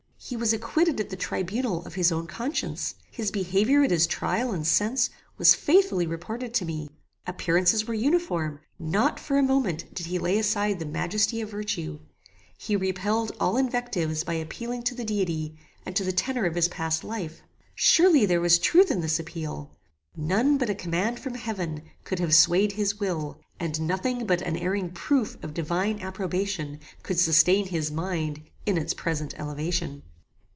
He 0.23 0.37
was 0.37 0.53
acquitted 0.53 0.99
at 0.99 1.09
the 1.09 1.15
tribunal 1.15 1.83
of 1.83 1.95
his 1.95 2.11
own 2.11 2.27
conscience; 2.27 2.93
his 3.09 3.31
behaviour 3.31 3.81
at 3.83 3.89
his 3.91 4.05
trial 4.05 4.51
and 4.53 4.65
since, 4.65 5.09
was 5.39 5.55
faithfully 5.55 6.05
reported 6.05 6.53
to 6.53 6.63
me; 6.63 6.91
appearances 7.25 7.85
were 7.87 7.95
uniform; 7.95 8.59
not 8.77 9.19
for 9.19 9.37
a 9.37 9.41
moment 9.43 9.93
did 9.95 10.05
he 10.05 10.19
lay 10.19 10.37
aside 10.37 10.77
the 10.77 10.85
majesty 10.85 11.41
of 11.41 11.49
virtue; 11.49 11.99
he 12.55 12.75
repelled 12.75 13.31
all 13.39 13.57
invectives 13.57 14.23
by 14.23 14.35
appealing 14.35 14.83
to 14.83 14.93
the 14.95 15.03
deity, 15.03 15.57
and 15.87 15.95
to 15.95 16.03
the 16.03 16.13
tenor 16.13 16.45
of 16.45 16.53
his 16.55 16.67
past 16.67 17.03
life; 17.03 17.41
surely 17.73 18.23
there 18.23 18.39
was 18.41 18.59
truth 18.59 18.91
in 18.91 19.01
this 19.01 19.19
appeal: 19.19 19.75
none 20.15 20.55
but 20.55 20.69
a 20.69 20.75
command 20.75 21.19
from 21.19 21.33
heaven 21.33 21.81
could 22.03 22.19
have 22.19 22.35
swayed 22.35 22.73
his 22.73 22.99
will; 22.99 23.39
and 23.59 23.81
nothing 23.81 24.27
but 24.27 24.43
unerring 24.43 24.91
proof 24.91 25.35
of 25.43 25.55
divine 25.55 25.99
approbation 25.99 26.79
could 27.01 27.19
sustain 27.19 27.65
his 27.67 27.89
mind 27.91 28.43
in 28.67 28.77
its 28.77 28.93
present 28.93 29.33
elevation. 29.39 30.03